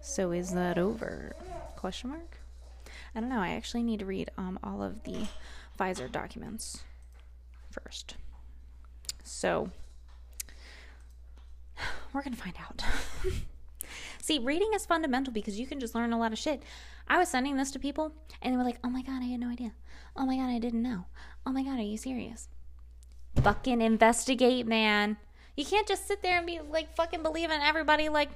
[0.00, 1.34] So is that over?
[1.76, 2.38] Question mark?
[3.14, 3.40] I don't know.
[3.40, 5.26] I actually need to read um, all of the
[5.78, 6.84] Pfizer documents
[7.82, 8.16] first.
[9.22, 9.70] So,
[12.12, 12.82] we're going to find out.
[14.22, 16.62] See, reading is fundamental because you can just learn a lot of shit.
[17.08, 19.40] I was sending this to people and they were like, oh my God, I had
[19.40, 19.72] no idea.
[20.16, 21.04] Oh my God, I didn't know.
[21.44, 22.48] Oh my God, are you serious?
[23.42, 25.18] Fucking investigate, man.
[25.56, 28.08] You can't just sit there and be like fucking believing everybody.
[28.08, 28.30] Like,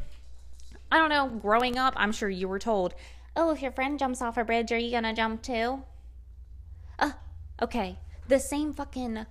[0.93, 2.95] I don't know, growing up, I'm sure you were told,
[3.35, 5.83] oh, if your friend jumps off a bridge, are you gonna jump too?
[6.99, 7.13] Uh,
[7.61, 7.99] Okay,
[8.29, 9.27] the same fucking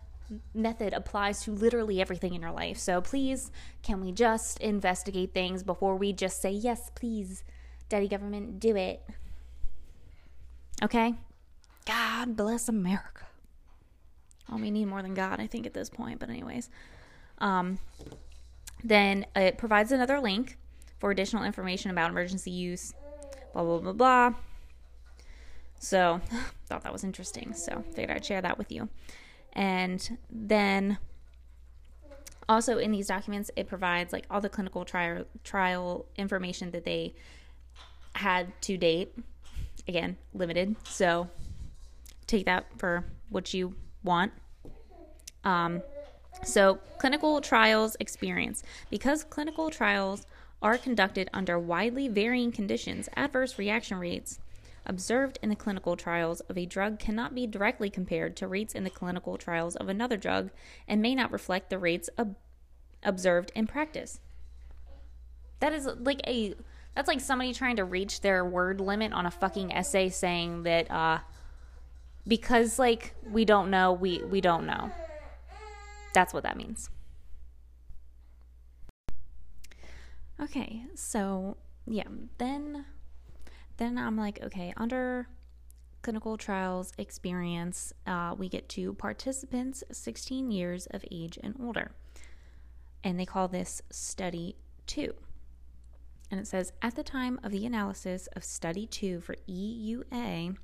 [0.54, 2.78] method applies to literally everything in your life.
[2.78, 7.44] So please, can we just investigate things before we just say, yes, please,
[7.90, 9.08] daddy government, do it?
[10.84, 11.16] Okay?
[11.86, 13.26] God bless America.
[14.52, 16.20] Oh, we need more than God, I think, at this point.
[16.20, 16.70] But, anyways,
[17.40, 17.80] um,
[18.84, 20.58] then it provides another link
[21.00, 22.94] for additional information about emergency use,
[23.54, 24.34] blah, blah, blah, blah.
[25.80, 26.22] So,
[26.66, 27.54] thought that was interesting.
[27.54, 28.90] So, figured I'd share that with you.
[29.54, 30.98] And then
[32.50, 37.14] also in these documents, it provides like all the clinical trial trial information that they
[38.14, 39.14] had to date.
[39.88, 40.76] Again, limited.
[40.86, 41.30] So,
[42.26, 44.34] take that for what you want.
[45.44, 45.82] Um,
[46.44, 48.64] so, clinical trials experience.
[48.90, 50.26] Because clinical trials
[50.62, 54.40] are conducted under widely varying conditions, adverse reaction rates
[54.88, 58.84] observed in the clinical trials of a drug cannot be directly compared to rates in
[58.84, 60.50] the clinical trials of another drug
[60.88, 62.36] and may not reflect the rates ob-
[63.04, 64.20] observed in practice.
[65.60, 66.56] That is like a
[66.96, 70.90] that's like somebody trying to reach their word limit on a fucking essay saying that
[70.90, 71.20] uh
[72.28, 74.92] because like we don't know, we we don't know.
[76.14, 76.90] That's what that means.
[80.40, 82.04] Okay, so yeah,
[82.38, 82.86] then
[83.78, 85.28] then I'm like, okay, under
[86.02, 91.92] clinical trials experience, uh, we get to participants 16 years of age and older.
[93.04, 95.14] And they call this study two.
[96.30, 100.58] And it says at the time of the analysis of study two for EUA,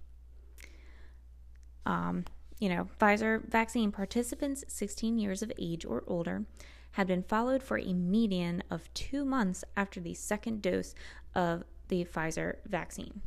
[1.85, 2.25] um,
[2.59, 6.45] you know, Pfizer vaccine participants 16 years of age or older
[6.91, 10.93] had been followed for a median of two months after the second dose
[11.33, 13.21] of the Pfizer vaccine.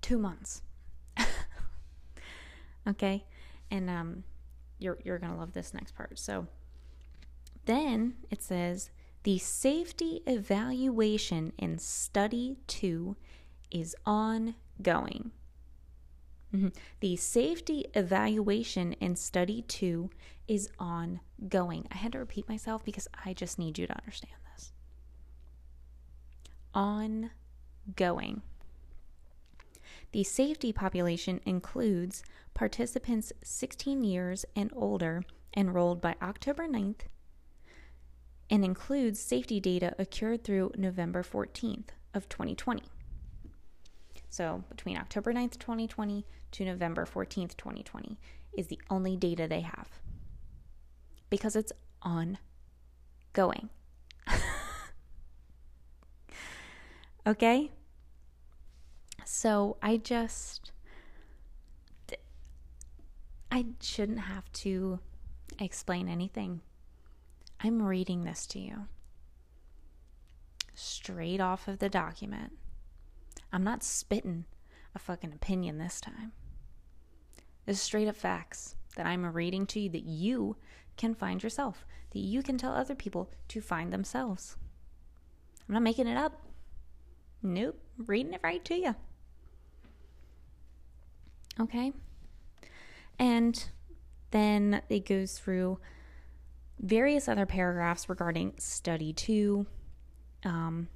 [0.00, 0.62] Two months.
[2.88, 3.26] okay,
[3.70, 4.24] and um,
[4.78, 6.18] you're you're gonna love this next part.
[6.18, 6.46] So
[7.66, 8.88] then it says
[9.24, 13.16] the safety evaluation in study two
[13.70, 15.32] is ongoing.
[16.54, 16.68] Mm-hmm.
[17.00, 20.08] The safety evaluation in study two
[20.48, 21.86] is ongoing.
[21.90, 24.32] I had to repeat myself because I just need you to understand.
[26.76, 28.42] Ongoing.
[30.12, 35.22] The safety population includes participants 16 years and older
[35.56, 37.06] enrolled by October 9th
[38.50, 42.82] and includes safety data occurred through November 14th of 2020.
[44.28, 48.18] So, between October 9th, 2020 to November 14th, 2020
[48.52, 49.88] is the only data they have
[51.30, 53.70] because it's ongoing.
[57.26, 57.70] Okay?
[59.24, 60.72] So I just.
[63.50, 64.98] I shouldn't have to
[65.58, 66.60] explain anything.
[67.60, 68.86] I'm reading this to you
[70.74, 72.52] straight off of the document.
[73.52, 74.44] I'm not spitting
[74.94, 76.32] a fucking opinion this time.
[77.64, 80.56] This is straight up facts that I'm reading to you that you
[80.96, 84.56] can find yourself, that you can tell other people to find themselves.
[85.66, 86.45] I'm not making it up.
[87.46, 88.94] Nope, reading it right to you.
[91.60, 91.92] Okay?
[93.20, 93.68] And
[94.32, 95.78] then it goes through
[96.80, 99.66] various other paragraphs regarding study two.
[100.44, 100.88] Um,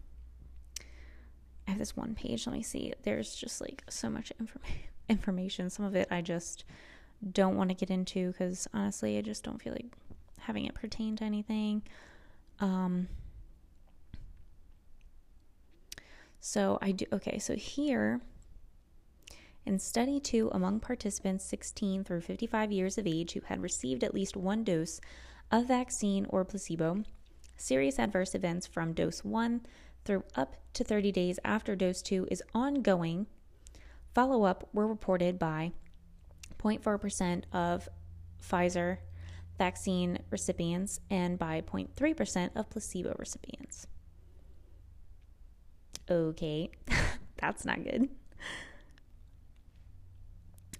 [1.68, 2.48] I have this one page.
[2.48, 2.92] Let me see.
[3.04, 5.70] There's just like so much informa- information.
[5.70, 6.64] Some of it I just
[7.32, 9.92] don't want to get into because honestly, I just don't feel like
[10.40, 11.82] having it pertain to anything.
[12.58, 13.08] Um,
[16.40, 18.20] so I do, okay, so here
[19.66, 24.14] in study two, among participants 16 through 55 years of age who had received at
[24.14, 25.00] least one dose
[25.50, 27.04] of vaccine or placebo,
[27.56, 29.60] serious adverse events from dose one
[30.04, 33.26] through up to 30 days after dose two is ongoing.
[34.14, 35.72] Follow up were reported by
[36.58, 37.88] 0.4% of
[38.42, 38.98] Pfizer
[39.58, 43.86] vaccine recipients and by 0.3% of placebo recipients.
[46.10, 46.70] Okay,
[47.36, 48.08] that's not good.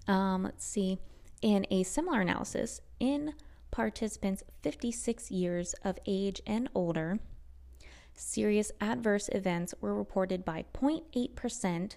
[0.08, 0.98] Um, let's see.
[1.40, 3.34] In a similar analysis, in
[3.70, 7.20] participants 56 years of age and older,
[8.12, 11.96] serious adverse events were reported by 0.8%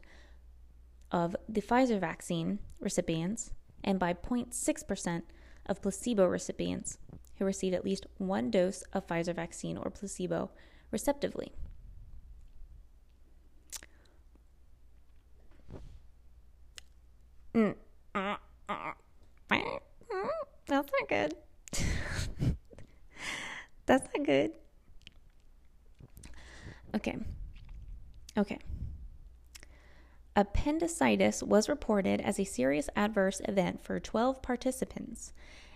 [1.11, 3.51] of the Pfizer vaccine recipients
[3.83, 5.23] and by 0.6%
[5.65, 6.97] of placebo recipients
[7.37, 10.51] who received at least one dose of Pfizer vaccine or placebo,
[10.91, 11.51] respectively.
[17.53, 17.75] Mm.
[20.67, 21.35] That's not good.
[23.85, 24.51] That's not good.
[26.95, 27.17] Okay.
[28.37, 28.59] Okay.
[30.35, 35.33] Appendicitis was reported as a serious adverse event for 12 participants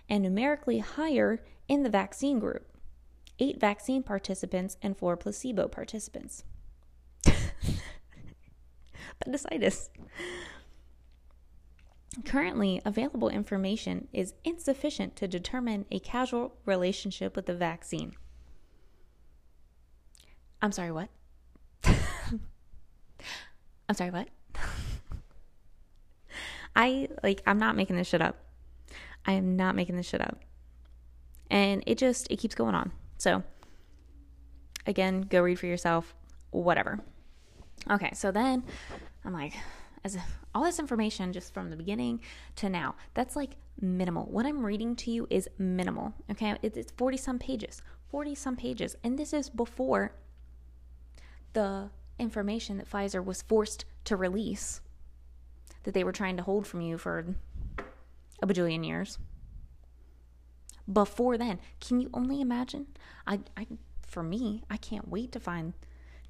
[0.08, 2.66] and numerically higher in the vaccine group
[3.38, 6.44] eight vaccine participants and four placebo participants.
[9.20, 9.90] Appendicitis.
[12.24, 18.14] Currently, available information is insufficient to determine a causal relationship with the vaccine.
[20.60, 21.08] I'm sorry, what?
[21.84, 22.40] I'm
[23.94, 24.28] sorry, what?
[26.76, 28.36] I like I'm not making this shit up.
[29.24, 30.40] I am not making this shit up.
[31.50, 32.92] And it just it keeps going on.
[33.18, 33.42] So
[34.86, 36.14] again, go read for yourself,
[36.50, 37.00] whatever.
[37.88, 38.64] Okay, so then
[39.24, 39.54] I'm like
[40.04, 40.16] as
[40.54, 42.20] all this information just from the beginning
[42.56, 44.24] to now, that's like minimal.
[44.24, 46.14] What I'm reading to you is minimal.
[46.30, 48.96] Okay, it's 40 some pages, 40 some pages.
[49.04, 50.12] And this is before
[51.52, 54.80] the information that Pfizer was forced to release
[55.84, 57.24] that they were trying to hold from you for
[58.42, 59.18] a bajillion years.
[60.90, 62.86] Before then, can you only imagine?
[63.26, 63.66] I, I,
[64.06, 65.74] for me, I can't wait to find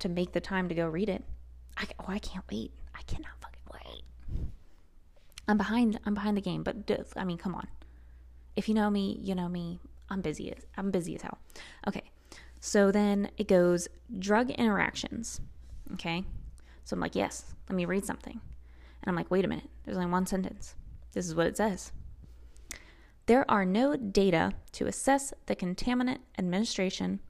[0.01, 1.25] to make the time to go read it.
[1.77, 2.73] I, oh, I can't wait.
[2.95, 3.39] I cannot.
[5.49, 5.99] I'm behind.
[6.05, 6.77] I'm behind the game, but
[7.17, 7.67] I mean, come on.
[8.55, 9.81] If you know me, you know me.
[10.11, 10.53] I'm busy.
[10.53, 11.39] As, I'm busy as hell.
[11.87, 12.03] Okay.
[12.61, 13.89] So then it goes
[14.19, 15.41] drug interactions.
[15.95, 16.25] Okay.
[16.85, 18.33] So I'm like, yes, let me read something.
[19.03, 19.69] And I'm like, wait a minute.
[19.85, 20.75] There's only one sentence.
[21.13, 21.93] This is what it says.
[23.27, 27.21] There are no data to assess the contaminant administration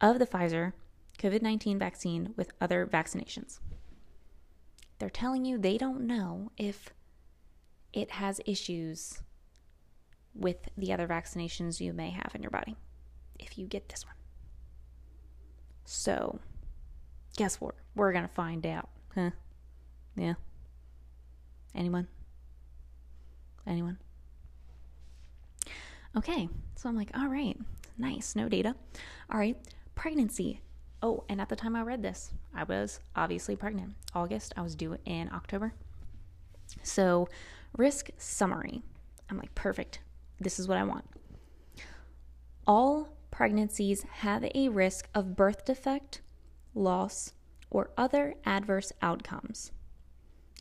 [0.00, 0.72] of the Pfizer
[1.18, 3.58] COVID 19 vaccine with other vaccinations.
[4.98, 6.90] They're telling you they don't know if
[7.92, 9.20] it has issues
[10.34, 12.76] with the other vaccinations you may have in your body
[13.38, 14.14] if you get this one.
[15.84, 16.38] So,
[17.36, 17.74] guess what?
[17.94, 18.88] We're going to find out.
[19.14, 19.30] Huh?
[20.16, 20.34] Yeah.
[21.74, 22.08] Anyone?
[23.66, 23.98] Anyone?
[26.16, 26.48] Okay.
[26.82, 27.56] So I'm like, all right,
[27.96, 28.74] nice, no data.
[29.30, 29.56] All right,
[29.94, 30.60] pregnancy.
[31.00, 33.94] Oh, and at the time I read this, I was obviously pregnant.
[34.14, 35.74] August, I was due in October.
[36.82, 37.28] So,
[37.76, 38.82] risk summary.
[39.30, 40.00] I'm like, perfect.
[40.40, 41.04] This is what I want.
[42.66, 46.20] All pregnancies have a risk of birth defect,
[46.74, 47.32] loss,
[47.70, 49.72] or other adverse outcomes.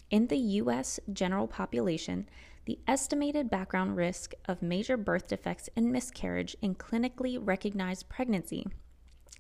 [0.09, 0.99] In the U.S.
[1.12, 2.28] general population,
[2.66, 8.66] the estimated background risk of major birth defects and miscarriage in clinically recognized pregnancy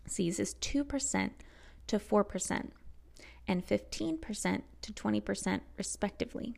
[0.07, 1.31] sees is 2%
[1.87, 2.69] to 4%
[3.47, 6.55] and 15% to 20% respectively.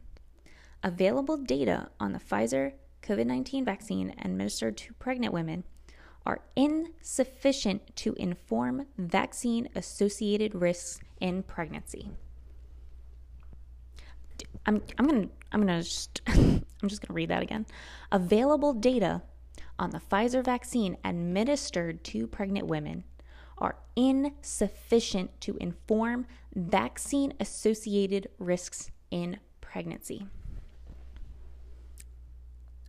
[0.84, 5.64] Available data on the Pfizer COVID 19 vaccine administered to pregnant women
[6.26, 12.10] are insufficient to inform vaccine associated risks in pregnancy.
[14.66, 17.66] I'm, I'm gonna I'm gonna just I'm just gonna read that again.
[18.12, 19.22] Available data
[19.80, 23.04] on the Pfizer vaccine administered to pregnant women
[23.58, 26.26] are insufficient to inform
[26.56, 30.28] vaccine associated risks in pregnancy.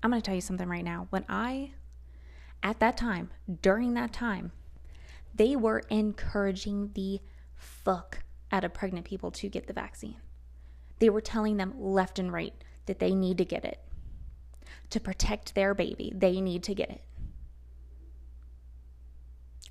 [0.04, 1.06] I'm going to tell you something right now.
[1.08, 1.72] When I,
[2.62, 3.30] at that time,
[3.62, 4.52] during that time,
[5.34, 7.20] they were encouraging the
[7.54, 8.18] fuck
[8.52, 10.16] out of pregnant people to get the vaccine.
[10.98, 12.52] They were telling them left and right
[12.84, 13.80] that they need to get it.
[14.90, 17.02] To protect their baby, they need to get it.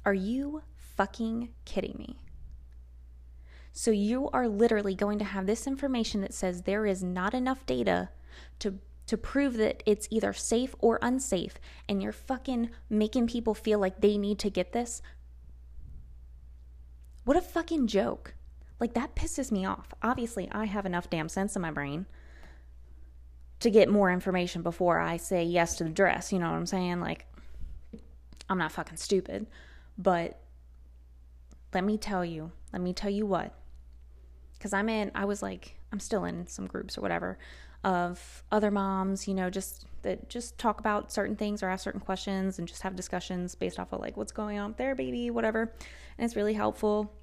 [0.04, 0.64] Are you
[0.98, 2.24] fucking kidding me?
[3.72, 7.66] So you are literally going to have this information that says there is not enough
[7.68, 8.10] data
[8.60, 11.56] to to prove that it's either safe or unsafe
[11.90, 15.02] and you're fucking making people feel like they need to get this.
[17.26, 18.36] What a fucking joke.
[18.80, 19.94] Like that pisses me off.
[20.02, 22.06] Obviously, I have enough damn sense in my brain
[23.60, 26.66] to get more information before I say yes to the dress, you know what I'm
[26.66, 27.00] saying?
[27.00, 27.26] Like
[28.50, 29.48] I'm not fucking stupid,
[29.98, 30.40] but
[31.74, 33.54] let me tell you, let me tell you what.
[34.60, 37.38] Cuz I'm in I was like I'm still in some groups or whatever
[37.84, 42.00] of other moms, you know, just that just talk about certain things or ask certain
[42.00, 45.74] questions and just have discussions based off of like what's going on their baby, whatever.
[46.18, 47.14] And it's really helpful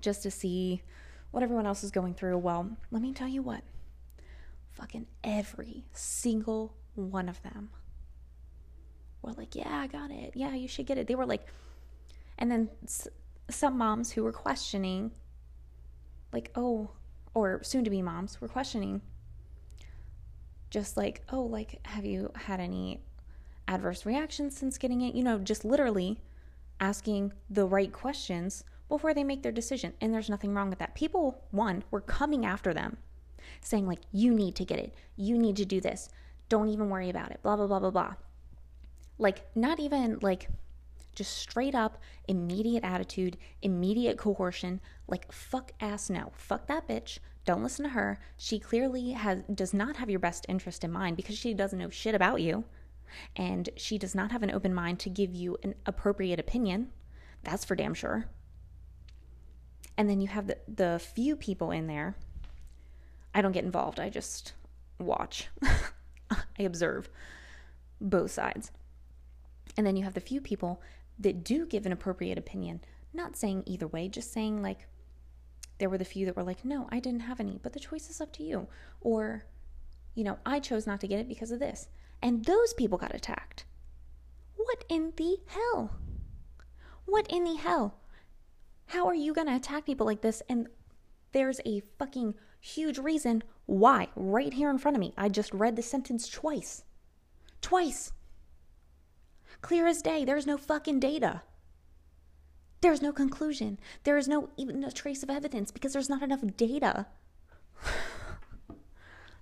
[0.00, 0.82] just to see
[1.30, 2.38] what everyone else is going through.
[2.38, 3.62] Well, let me tell you what.
[4.72, 7.70] Fucking every single one of them
[9.20, 10.32] were like, "Yeah, I got it.
[10.34, 11.46] Yeah, you should get it." They were like
[12.38, 12.70] and then
[13.48, 15.12] some moms who were questioning,
[16.32, 16.90] like, oh,
[17.34, 19.00] or soon to be moms were questioning,
[20.72, 22.98] just like, oh, like, have you had any
[23.68, 25.14] adverse reactions since getting it?
[25.14, 26.22] You know, just literally
[26.80, 29.92] asking the right questions before they make their decision.
[30.00, 30.94] And there's nothing wrong with that.
[30.94, 32.96] People, one, were coming after them
[33.60, 34.94] saying, like, you need to get it.
[35.14, 36.08] You need to do this.
[36.48, 37.42] Don't even worry about it.
[37.42, 38.14] Blah, blah, blah, blah, blah.
[39.18, 40.48] Like, not even like
[41.14, 41.98] just straight up,
[42.28, 44.80] immediate attitude, immediate coercion.
[45.06, 46.32] Like, fuck ass no.
[46.34, 47.18] Fuck that bitch.
[47.44, 48.20] Don't listen to her.
[48.36, 51.90] She clearly has does not have your best interest in mind because she doesn't know
[51.90, 52.64] shit about you.
[53.36, 56.92] And she does not have an open mind to give you an appropriate opinion.
[57.42, 58.26] That's for damn sure.
[59.98, 62.16] And then you have the, the few people in there.
[63.34, 64.00] I don't get involved.
[64.00, 64.54] I just
[64.98, 65.48] watch.
[66.30, 67.10] I observe
[68.00, 68.70] both sides.
[69.76, 70.80] And then you have the few people
[71.18, 72.80] that do give an appropriate opinion,
[73.12, 74.86] not saying either way, just saying like
[75.82, 78.08] there were the few that were like, no, I didn't have any, but the choice
[78.08, 78.68] is up to you.
[79.00, 79.46] Or,
[80.14, 81.88] you know, I chose not to get it because of this.
[82.22, 83.64] And those people got attacked.
[84.54, 85.96] What in the hell?
[87.04, 87.96] What in the hell?
[88.86, 90.40] How are you going to attack people like this?
[90.48, 90.68] And
[91.32, 95.12] there's a fucking huge reason why, right here in front of me.
[95.18, 96.84] I just read the sentence twice.
[97.60, 98.12] Twice.
[99.62, 101.42] Clear as day, there's no fucking data.
[102.82, 103.78] There's no conclusion.
[104.02, 107.06] There is no even a trace of evidence because there's not enough data.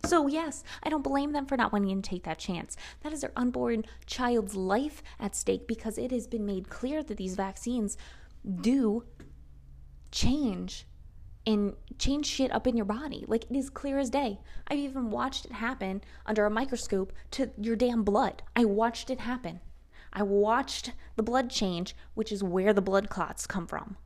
[0.07, 2.75] So, yes, I don't blame them for not wanting to take that chance.
[3.03, 7.19] That is their unborn child's life at stake because it has been made clear that
[7.19, 7.99] these vaccines
[8.63, 9.05] do
[10.11, 10.87] change
[11.47, 13.25] and change shit up in your body.
[13.29, 14.41] Like it is clear as day.
[14.69, 18.43] I've even watched it happen under a microscope to your damn blood.
[18.57, 19.61] I watched it happen.
[20.13, 23.97] I watched the blood change, which is where the blood clots come from.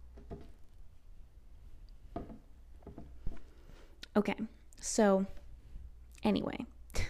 [4.16, 4.36] Okay,
[4.80, 5.26] so
[6.22, 6.66] anyway,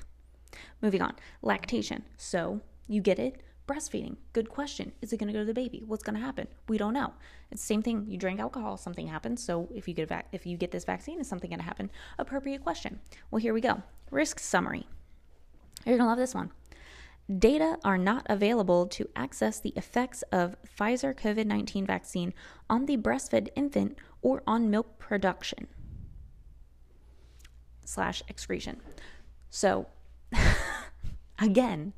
[0.82, 1.14] moving on.
[1.42, 2.04] Lactation.
[2.16, 3.42] So you get it.
[3.66, 4.16] Breastfeeding.
[4.34, 4.92] Good question.
[5.00, 5.82] Is it going to go to the baby?
[5.86, 6.48] What's going to happen?
[6.68, 7.14] We don't know.
[7.50, 8.04] It's the same thing.
[8.08, 9.42] You drink alcohol, something happens.
[9.42, 11.90] So if you get vac- if you get this vaccine, is something going to happen?
[12.18, 13.00] Appropriate question.
[13.30, 13.82] Well, here we go.
[14.10, 14.86] Risk summary.
[15.86, 16.50] You're going to love this one.
[17.32, 22.34] Data are not available to access the effects of Pfizer COVID 19 vaccine
[22.68, 25.66] on the breastfed infant or on milk production
[27.86, 28.80] slash excretion.
[29.48, 29.86] So,
[31.38, 31.94] again,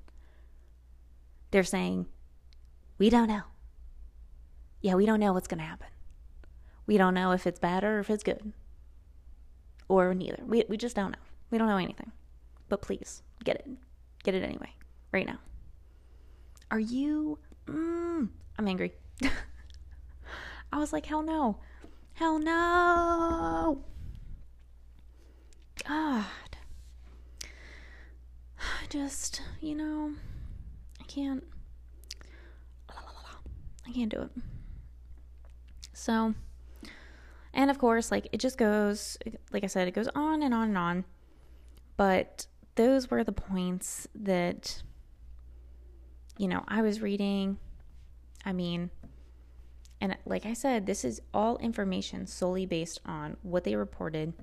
[1.51, 2.07] they're saying,
[2.99, 3.43] we don't know.
[4.81, 5.89] Yeah, we don't know what's going to happen.
[6.87, 8.53] We don't know if it's bad or if it's good.
[9.89, 10.43] Or neither.
[10.47, 11.18] We, we just don't know.
[11.51, 12.12] We don't know anything.
[12.68, 13.68] But please, get it.
[14.22, 14.70] Get it anyway
[15.17, 15.39] right now.
[16.71, 17.39] Are you.
[17.67, 18.93] Mm, I'm angry.
[20.73, 21.57] I was like, hell no.
[22.12, 23.83] Hell no.
[25.89, 26.25] God.
[28.59, 30.12] I just, you know,
[31.01, 31.43] I can't.
[33.89, 34.31] I can't do it.
[35.93, 36.35] So,
[37.55, 39.17] and of course, like it just goes,
[39.51, 41.05] like I said, it goes on and on and on.
[41.97, 44.83] But those were the points that
[46.39, 47.59] you know, I was reading.
[48.45, 48.91] I mean,
[50.01, 54.34] and like I said, this is all information solely based on what they reported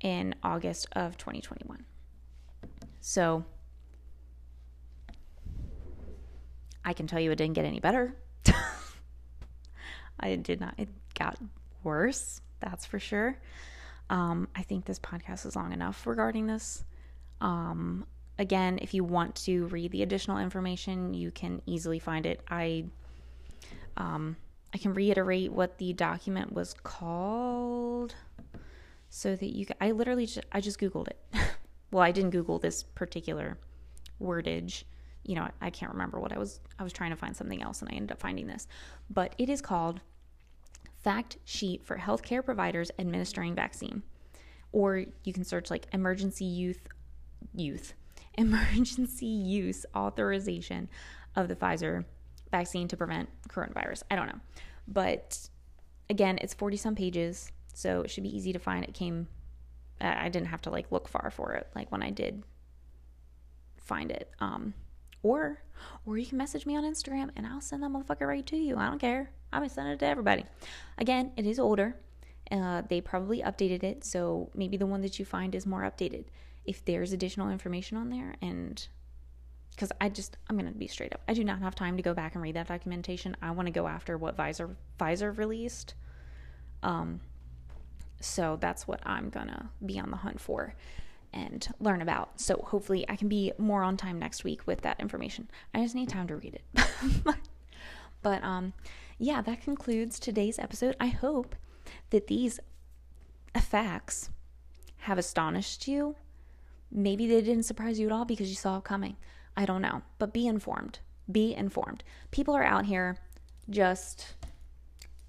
[0.00, 1.84] in August of 2021.
[3.00, 3.44] So
[6.84, 8.16] I can tell you it didn't get any better.
[10.20, 11.38] I did not, it got
[11.82, 13.38] worse, that's for sure.
[14.10, 16.84] Um, I think this podcast is long enough regarding this.
[17.40, 18.06] Um,
[18.38, 22.40] again, if you want to read the additional information, you can easily find it.
[22.48, 22.84] I
[23.96, 24.36] um,
[24.74, 28.14] I can reiterate what the document was called
[29.10, 31.18] so that you can, I literally just, I just googled it.
[31.90, 33.58] well, I didn't google this particular
[34.20, 34.84] wordage.
[35.24, 37.80] You know, I can't remember what I was I was trying to find something else
[37.80, 38.66] and I ended up finding this.
[39.10, 40.00] But it is called
[41.02, 44.02] Fact Sheet for Healthcare Providers Administering Vaccine.
[44.72, 46.88] Or you can search like emergency youth
[47.54, 47.92] youth
[48.34, 50.88] emergency use authorization
[51.36, 52.04] of the Pfizer
[52.50, 54.02] vaccine to prevent coronavirus.
[54.10, 54.40] I don't know.
[54.86, 55.38] But
[56.10, 58.84] again, it's 40 some pages, so it should be easy to find.
[58.84, 59.28] It came,
[60.00, 62.42] I didn't have to like look far for it, like when I did
[63.78, 64.30] find it.
[64.40, 64.74] Um,
[65.22, 65.62] or,
[66.04, 68.76] or you can message me on Instagram and I'll send that motherfucker right to you.
[68.76, 69.30] I don't care.
[69.52, 70.44] I'm gonna send it to everybody.
[70.98, 71.96] Again, it is older.
[72.50, 76.24] Uh, they probably updated it, so maybe the one that you find is more updated
[76.64, 78.86] if there's additional information on there and
[79.70, 81.22] because I just I'm gonna be straight up.
[81.26, 83.36] I do not have time to go back and read that documentation.
[83.42, 85.94] I want to go after what Pfizer Pfizer released.
[86.82, 87.20] Um,
[88.20, 90.74] so that's what I'm gonna be on the hunt for
[91.32, 92.40] and learn about.
[92.40, 95.48] So hopefully I can be more on time next week with that information.
[95.74, 96.84] I just need time to read it.
[98.22, 98.74] but um,
[99.18, 100.96] yeah, that concludes today's episode.
[101.00, 101.56] I hope
[102.10, 102.60] that these
[103.58, 104.30] facts
[104.98, 106.16] have astonished you
[106.92, 109.16] Maybe they didn't surprise you at all because you saw it coming.
[109.56, 110.02] I don't know.
[110.18, 110.98] But be informed.
[111.30, 112.04] Be informed.
[112.30, 113.16] People are out here
[113.70, 114.34] just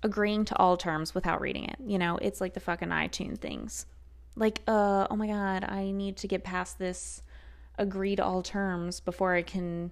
[0.01, 1.77] agreeing to all terms without reading it.
[1.85, 3.85] You know, it's like the fucking iTunes things.
[4.35, 7.21] Like, uh, oh my God, I need to get past this
[7.77, 9.91] agree to all terms before I can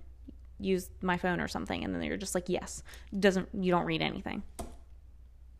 [0.59, 1.83] use my phone or something.
[1.83, 2.83] And then you're just like, yes.
[3.17, 4.43] Doesn't, you don't read anything.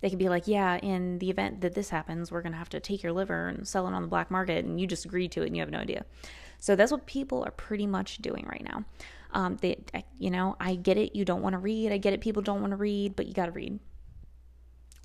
[0.02, 2.70] They could be like, yeah, in the event that this happens, we're going to have
[2.70, 5.32] to take your liver and sell it on the black market, and you just agreed
[5.34, 6.06] to it and you have no idea.
[6.58, 8.84] So that's what people are pretty much doing right now.
[9.34, 9.78] Um, they,
[10.18, 11.16] you know, I get it.
[11.16, 11.92] You don't want to read.
[11.92, 12.22] I get it.
[12.22, 13.80] People don't want to read, but you got to read.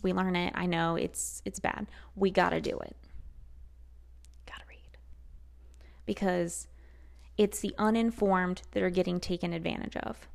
[0.03, 0.53] We learn it.
[0.55, 1.87] I know it's it's bad.
[2.15, 2.97] We got to do it.
[4.47, 4.99] Got to read
[6.05, 6.69] because
[7.37, 10.29] it's the uninformed that are getting taken advantage of.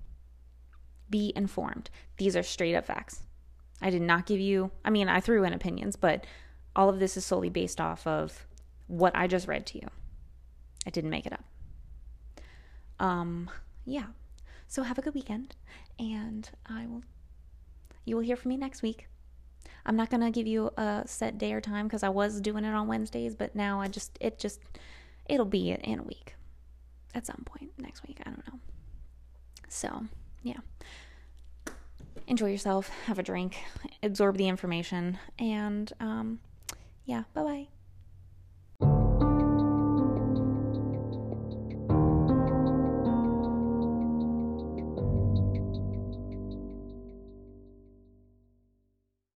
[1.09, 1.89] Be informed.
[2.17, 3.23] These are straight up facts.
[3.81, 6.25] I did not give you, I mean, I threw in opinions, but
[6.75, 8.45] all of this is solely based off of
[8.87, 9.87] what I just read to you.
[10.85, 11.43] I didn't make it up.
[12.99, 13.49] Um,
[13.85, 14.07] yeah.
[14.67, 15.55] So have a good weekend,
[15.99, 17.03] and I will.
[18.05, 19.07] You will hear from me next week.
[19.85, 22.73] I'm not gonna give you a set day or time because I was doing it
[22.73, 24.61] on Wednesdays, but now I just it just
[25.27, 26.35] it'll be in a week
[27.13, 28.19] at some point next week.
[28.25, 28.59] I don't know.
[29.67, 30.05] So
[30.43, 30.59] yeah
[32.31, 33.57] enjoy yourself, have a drink,
[34.01, 36.39] absorb the information, and um,
[37.05, 37.67] yeah, bye bye.